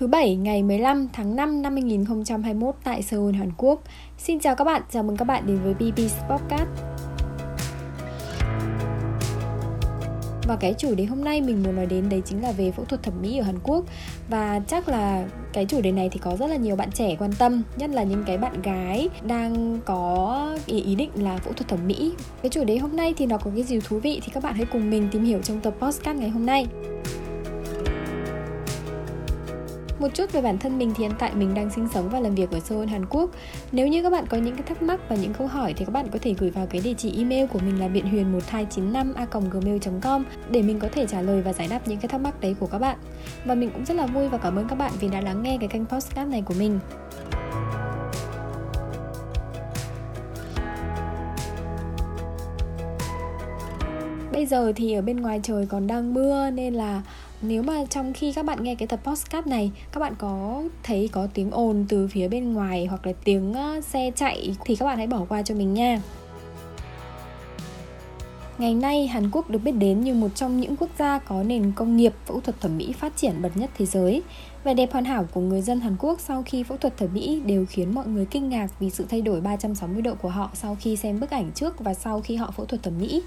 [0.00, 3.82] thứ bảy ngày 15 tháng 5 năm 2021 tại Seoul, Hàn Quốc.
[4.18, 6.68] Xin chào các bạn, chào mừng các bạn đến với BB Podcast.
[10.48, 12.84] Và cái chủ đề hôm nay mình muốn nói đến đấy chính là về phẫu
[12.84, 13.84] thuật thẩm mỹ ở Hàn Quốc
[14.28, 17.30] Và chắc là cái chủ đề này thì có rất là nhiều bạn trẻ quan
[17.38, 21.68] tâm Nhất là những cái bạn gái đang có ý, ý định là phẫu thuật
[21.68, 22.12] thẩm mỹ
[22.42, 24.54] Cái chủ đề hôm nay thì nó có cái gì thú vị thì các bạn
[24.54, 26.66] hãy cùng mình tìm hiểu trong tập podcast ngày hôm nay
[30.00, 32.34] một chút về bản thân mình thì hiện tại mình đang sinh sống và làm
[32.34, 33.30] việc ở Seoul, Hàn Quốc.
[33.72, 35.92] Nếu như các bạn có những cái thắc mắc và những câu hỏi thì các
[35.92, 39.14] bạn có thể gửi vào cái địa chỉ email của mình là biện huyền 1295
[39.14, 42.40] a gmail.com để mình có thể trả lời và giải đáp những cái thắc mắc
[42.40, 42.98] đấy của các bạn.
[43.44, 45.56] Và mình cũng rất là vui và cảm ơn các bạn vì đã lắng nghe
[45.60, 46.78] cái kênh podcast này của mình.
[54.32, 57.02] Bây giờ thì ở bên ngoài trời còn đang mưa nên là
[57.42, 61.08] nếu mà trong khi các bạn nghe cái tập podcast này các bạn có thấy
[61.12, 64.86] có tiếng ồn từ phía bên ngoài hoặc là tiếng ờ, xe chạy thì các
[64.86, 66.00] bạn hãy bỏ qua cho mình nha
[68.60, 71.72] Ngày nay, Hàn Quốc được biết đến như một trong những quốc gia có nền
[71.72, 74.22] công nghiệp phẫu thuật thẩm mỹ phát triển bậc nhất thế giới.
[74.64, 77.42] Vẻ đẹp hoàn hảo của người dân Hàn Quốc sau khi phẫu thuật thẩm mỹ
[77.46, 80.76] đều khiến mọi người kinh ngạc vì sự thay đổi 360 độ của họ sau
[80.80, 83.22] khi xem bức ảnh trước và sau khi họ phẫu thuật thẩm mỹ.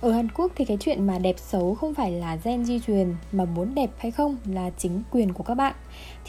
[0.00, 3.14] Ở Hàn Quốc thì cái chuyện mà đẹp xấu không phải là gen di truyền
[3.32, 5.74] mà muốn đẹp hay không là chính quyền của các bạn.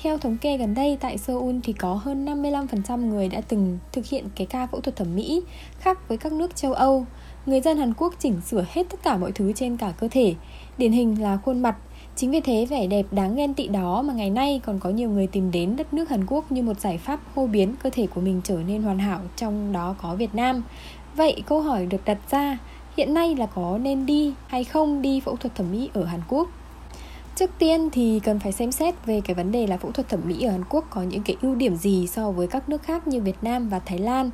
[0.04, 4.06] Theo thống kê gần đây tại Seoul thì có hơn 55% người đã từng thực
[4.06, 5.42] hiện cái ca phẫu thuật thẩm mỹ,
[5.80, 7.06] khác với các nước châu Âu.
[7.46, 10.34] Người dân Hàn Quốc chỉnh sửa hết tất cả mọi thứ trên cả cơ thể,
[10.78, 11.76] điển hình là khuôn mặt.
[12.16, 15.10] Chính vì thế vẻ đẹp đáng ghen tị đó mà ngày nay còn có nhiều
[15.10, 18.08] người tìm đến đất nước Hàn Quốc như một giải pháp hô biến cơ thể
[18.08, 20.64] của mình trở nên hoàn hảo, trong đó có Việt Nam.
[21.16, 22.58] Vậy câu hỏi được đặt ra
[23.00, 26.22] hiện nay là có nên đi hay không đi phẫu thuật thẩm mỹ ở Hàn
[26.30, 26.48] Quốc.
[27.36, 30.20] Trước tiên thì cần phải xem xét về cái vấn đề là phẫu thuật thẩm
[30.26, 33.08] mỹ ở Hàn Quốc có những cái ưu điểm gì so với các nước khác
[33.08, 34.30] như Việt Nam và Thái Lan.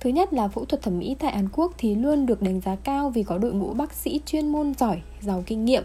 [0.00, 2.76] Thứ nhất là phẫu thuật thẩm mỹ tại Hàn Quốc thì luôn được đánh giá
[2.76, 5.84] cao vì có đội ngũ bác sĩ chuyên môn giỏi, giàu kinh nghiệm.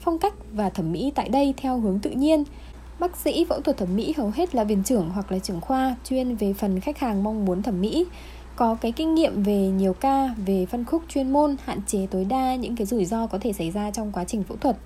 [0.00, 2.44] Phong cách và thẩm mỹ tại đây theo hướng tự nhiên.
[2.98, 5.96] Bác sĩ phẫu thuật thẩm mỹ hầu hết là viện trưởng hoặc là trưởng khoa
[6.04, 8.06] chuyên về phần khách hàng mong muốn thẩm mỹ
[8.58, 12.24] có cái kinh nghiệm về nhiều ca, về phân khúc chuyên môn, hạn chế tối
[12.24, 14.76] đa những cái rủi ro có thể xảy ra trong quá trình phẫu thuật.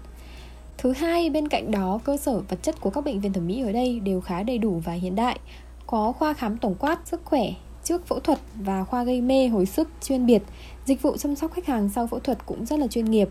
[0.78, 3.62] Thứ hai, bên cạnh đó, cơ sở vật chất của các bệnh viện thẩm mỹ
[3.62, 5.38] ở đây đều khá đầy đủ và hiện đại.
[5.87, 7.43] Có khoa khám tổng quát sức khỏe
[7.84, 10.43] trước phẫu thuật và khoa gây mê hồi sức chuyên biệt,
[10.84, 13.28] dịch vụ chăm sóc khách hàng sau phẫu thuật cũng rất là chuyên nghiệp.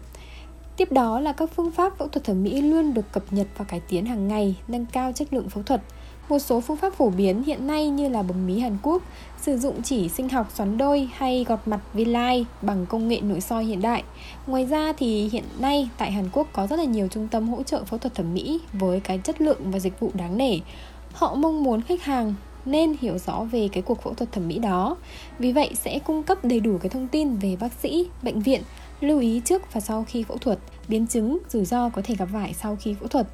[0.77, 3.65] Tiếp đó là các phương pháp phẫu thuật thẩm mỹ luôn được cập nhật và
[3.65, 5.81] cải tiến hàng ngày, nâng cao chất lượng phẫu thuật
[6.31, 9.03] một số phương pháp phổ biến hiện nay như là bấm mí Hàn Quốc
[9.41, 13.41] sử dụng chỉ sinh học xoắn đôi hay gọt mặt villi bằng công nghệ nội
[13.41, 14.03] soi hiện đại.
[14.47, 17.63] Ngoài ra thì hiện nay tại Hàn Quốc có rất là nhiều trung tâm hỗ
[17.63, 20.59] trợ phẫu thuật thẩm mỹ với cái chất lượng và dịch vụ đáng nể.
[21.13, 22.33] Họ mong muốn khách hàng
[22.65, 24.97] nên hiểu rõ về cái cuộc phẫu thuật thẩm mỹ đó.
[25.39, 28.61] Vì vậy sẽ cung cấp đầy đủ cái thông tin về bác sĩ, bệnh viện,
[29.01, 32.29] lưu ý trước và sau khi phẫu thuật, biến chứng, rủi ro có thể gặp
[32.33, 33.27] phải sau khi phẫu thuật.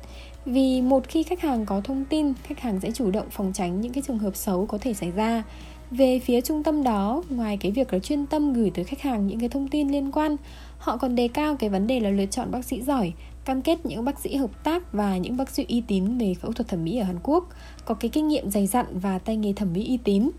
[0.46, 3.82] Vì một khi khách hàng có thông tin, khách hàng sẽ chủ động phòng tránh
[3.82, 5.44] những cái trường hợp xấu có thể xảy ra.
[5.92, 9.28] Về phía trung tâm đó, ngoài cái việc là chuyên tâm gửi tới khách hàng
[9.28, 10.36] những cái thông tin liên quan,
[10.78, 13.14] họ còn đề cao cái vấn đề là lựa chọn bác sĩ giỏi,
[13.46, 16.52] cam kết những bác sĩ hợp tác và những bác sĩ uy tín về phẫu
[16.52, 17.50] thuật thẩm mỹ ở Hàn Quốc,
[17.86, 20.30] có cái kinh nghiệm dày dặn và tay nghề thẩm mỹ uy tín.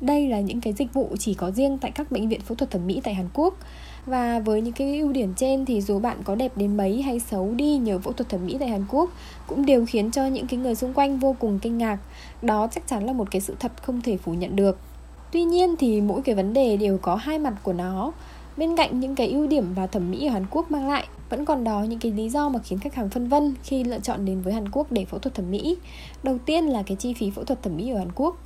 [0.00, 2.70] Đây là những cái dịch vụ chỉ có riêng tại các bệnh viện phẫu thuật
[2.70, 3.54] thẩm mỹ tại Hàn Quốc
[4.06, 7.20] và với những cái ưu điểm trên thì dù bạn có đẹp đến mấy hay
[7.20, 9.10] xấu đi nhờ phẫu thuật thẩm mỹ tại Hàn Quốc
[9.46, 11.98] cũng đều khiến cho những cái người xung quanh vô cùng kinh ngạc.
[12.42, 14.78] Đó chắc chắn là một cái sự thật không thể phủ nhận được.
[15.32, 18.12] Tuy nhiên thì mỗi cái vấn đề đều có hai mặt của nó.
[18.56, 21.44] Bên cạnh những cái ưu điểm và thẩm mỹ ở Hàn Quốc mang lại, vẫn
[21.44, 24.24] còn đó những cái lý do mà khiến khách hàng phân vân khi lựa chọn
[24.24, 25.76] đến với Hàn Quốc để phẫu thuật thẩm mỹ.
[26.22, 28.36] Đầu tiên là cái chi phí phẫu thuật thẩm mỹ ở Hàn Quốc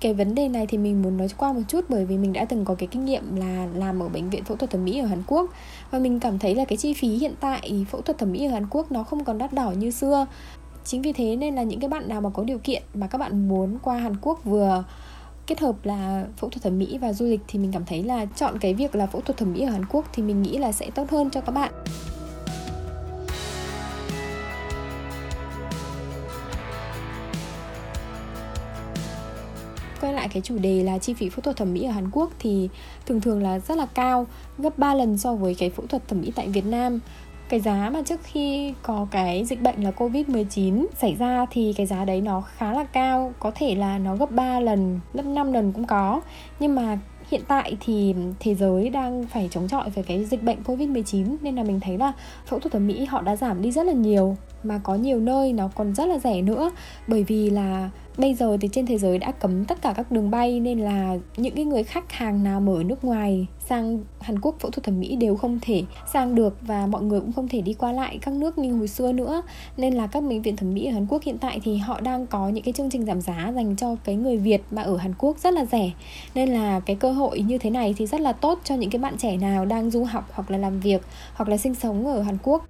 [0.00, 2.44] cái vấn đề này thì mình muốn nói qua một chút bởi vì mình đã
[2.44, 5.06] từng có cái kinh nghiệm là làm ở bệnh viện phẫu thuật thẩm mỹ ở
[5.06, 5.50] Hàn Quốc.
[5.90, 8.52] Và mình cảm thấy là cái chi phí hiện tại phẫu thuật thẩm mỹ ở
[8.52, 10.26] Hàn Quốc nó không còn đắt đỏ như xưa.
[10.84, 13.18] Chính vì thế nên là những cái bạn nào mà có điều kiện mà các
[13.18, 14.84] bạn muốn qua Hàn Quốc vừa
[15.46, 18.26] kết hợp là phẫu thuật thẩm mỹ và du lịch thì mình cảm thấy là
[18.26, 20.72] chọn cái việc là phẫu thuật thẩm mỹ ở Hàn Quốc thì mình nghĩ là
[20.72, 21.72] sẽ tốt hơn cho các bạn.
[30.16, 32.68] Lại cái chủ đề là chi phí phẫu thuật thẩm mỹ ở Hàn Quốc thì
[33.06, 34.26] thường thường là rất là cao,
[34.58, 37.00] gấp 3 lần so với cái phẫu thuật thẩm mỹ tại Việt Nam.
[37.48, 41.86] Cái giá mà trước khi có cái dịch bệnh là Covid-19 xảy ra thì cái
[41.86, 45.52] giá đấy nó khá là cao, có thể là nó gấp 3 lần, gấp 5
[45.52, 46.20] lần cũng có.
[46.60, 46.98] Nhưng mà
[47.30, 51.56] hiện tại thì thế giới đang phải chống chọi với cái dịch bệnh Covid-19 nên
[51.56, 52.12] là mình thấy là
[52.46, 55.52] phẫu thuật thẩm mỹ họ đã giảm đi rất là nhiều, mà có nhiều nơi
[55.52, 56.70] nó còn rất là rẻ nữa.
[57.06, 60.30] Bởi vì là bây giờ thì trên thế giới đã cấm tất cả các đường
[60.30, 64.56] bay, nên là những cái người khách hàng nào mở nước ngoài sang Hàn Quốc
[64.60, 65.82] phẫu thuật thẩm mỹ đều không thể
[66.12, 68.88] sang được và mọi người cũng không thể đi qua lại các nước như hồi
[68.88, 69.42] xưa nữa.
[69.76, 72.26] Nên là các bệnh viện thẩm mỹ ở Hàn Quốc hiện tại thì họ đang
[72.26, 75.14] có những cái chương trình giảm giá dành cho cái người Việt mà ở Hàn
[75.18, 75.90] Quốc rất là rẻ.
[76.34, 78.98] Nên là cái cơ hội như thế này thì rất là tốt cho những cái
[78.98, 81.02] bạn trẻ nào đang du học hoặc là làm việc
[81.34, 82.66] hoặc là sinh sống ở Hàn Quốc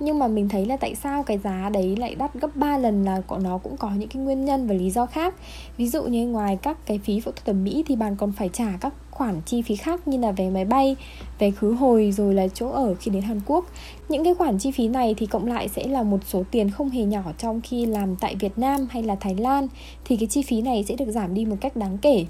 [0.00, 3.04] nhưng mà mình thấy là tại sao cái giá đấy lại đắt gấp 3 lần
[3.04, 5.34] là của nó cũng có những cái nguyên nhân và lý do khác
[5.76, 8.50] ví dụ như ngoài các cái phí phẫu thuật thẩm mỹ thì bạn còn phải
[8.52, 10.96] trả các khoản chi phí khác như là vé máy bay,
[11.38, 13.64] vé khứ hồi rồi là chỗ ở khi đến Hàn Quốc.
[14.08, 16.90] Những cái khoản chi phí này thì cộng lại sẽ là một số tiền không
[16.90, 19.68] hề nhỏ trong khi làm tại Việt Nam hay là Thái Lan
[20.04, 22.24] thì cái chi phí này sẽ được giảm đi một cách đáng kể.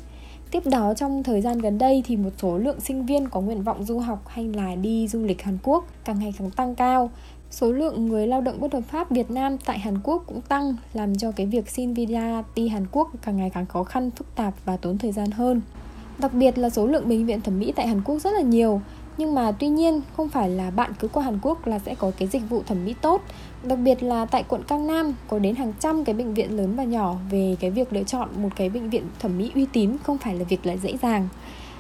[0.51, 3.63] Tiếp đó trong thời gian gần đây thì một số lượng sinh viên có nguyện
[3.63, 7.11] vọng du học hay là đi du lịch Hàn Quốc càng ngày càng tăng cao.
[7.51, 10.77] Số lượng người lao động bất hợp pháp Việt Nam tại Hàn Quốc cũng tăng,
[10.93, 14.35] làm cho cái việc xin visa đi Hàn Quốc càng ngày càng khó khăn, phức
[14.35, 15.61] tạp và tốn thời gian hơn.
[16.19, 18.81] Đặc biệt là số lượng bệnh viện thẩm mỹ tại Hàn Quốc rất là nhiều,
[19.19, 22.11] nhưng mà tuy nhiên, không phải là bạn cứ qua Hàn Quốc là sẽ có
[22.19, 23.23] cái dịch vụ thẩm mỹ tốt.
[23.63, 26.77] Đặc biệt là tại quận Cang Nam có đến hàng trăm cái bệnh viện lớn
[26.77, 29.97] và nhỏ về cái việc lựa chọn một cái bệnh viện thẩm mỹ uy tín,
[30.03, 31.29] không phải là việc là dễ dàng.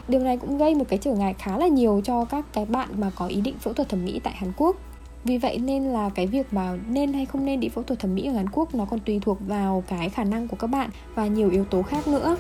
[0.09, 2.88] Điều này cũng gây một cái trở ngại khá là nhiều cho các cái bạn
[2.97, 4.77] mà có ý định phẫu thuật thẩm mỹ tại Hàn Quốc.
[5.25, 8.15] Vì vậy nên là cái việc mà nên hay không nên đi phẫu thuật thẩm
[8.15, 10.91] mỹ ở Hàn Quốc nó còn tùy thuộc vào cái khả năng của các bạn
[11.15, 12.37] và nhiều yếu tố khác nữa.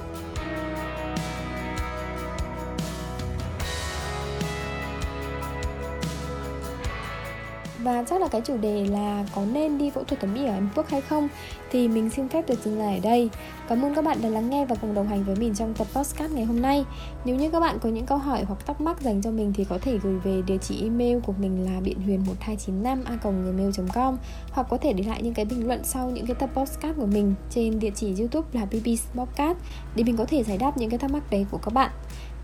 [7.78, 10.52] Và chắc là cái chủ đề là có nên đi phẫu thuật thẩm mỹ ở
[10.52, 11.28] Hàn Quốc hay không
[11.70, 13.30] thì mình xin phép được dừng lại ở đây.
[13.68, 15.86] Cảm ơn các bạn đã lắng nghe và cùng đồng hành với mình trong tập
[15.94, 16.84] podcast ngày hôm nay.
[17.24, 19.64] Nếu như các bạn có những câu hỏi hoặc thắc mắc dành cho mình thì
[19.64, 24.16] có thể gửi về địa chỉ email của mình là biện huyền 1295 a gmail.com
[24.50, 27.06] hoặc có thể để lại những cái bình luận sau những cái tập podcast của
[27.06, 29.58] mình trên địa chỉ youtube là bb podcast
[29.96, 31.90] để mình có thể giải đáp những cái thắc mắc đấy của các bạn.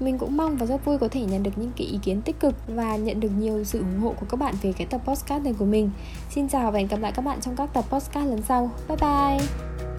[0.03, 2.41] Mình cũng mong và rất vui có thể nhận được những cái ý kiến tích
[2.41, 5.45] cực và nhận được nhiều sự ủng hộ của các bạn về cái tập podcast
[5.45, 5.91] này của mình.
[6.31, 8.71] Xin chào và hẹn gặp lại các bạn trong các tập podcast lần sau.
[8.89, 9.92] Bye bye!